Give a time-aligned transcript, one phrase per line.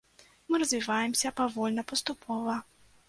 [0.53, 2.57] Мы развіваемся павольна, паступова.